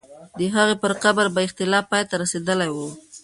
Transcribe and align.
د 0.37 0.41
هغې 0.55 0.75
پر 0.81 0.91
قبر 1.03 1.25
به 1.35 1.41
اختلاف 1.47 1.85
پای 1.91 2.03
ته 2.09 2.15
رسېدلی 2.21 2.69
وو. 2.71 2.87